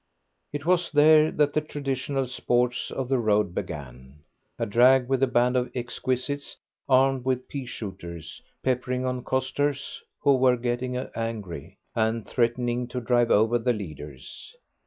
It 0.51 0.65
was 0.65 0.91
there 0.91 1.29
that 1.29 1.53
the 1.53 1.61
traditional 1.61 2.25
sports 2.25 2.89
of 2.89 3.07
the 3.07 3.19
road 3.19 3.53
began. 3.53 4.21
A 4.57 4.65
drag, 4.65 5.07
with 5.07 5.21
a 5.21 5.27
band 5.27 5.55
of 5.55 5.69
exquisites 5.75 6.57
armed 6.89 7.23
with 7.23 7.47
pea 7.47 7.67
shooters, 7.67 8.41
peppering 8.63 9.05
on 9.05 9.23
costers 9.23 10.01
who 10.23 10.37
were 10.37 10.57
getting 10.57 10.97
angry, 10.97 11.77
and 11.93 12.25
threatening 12.27 12.87
to 12.87 12.99
drive 12.99 13.29
over 13.29 13.59
the 13.59 13.73
leaders. 13.73 14.55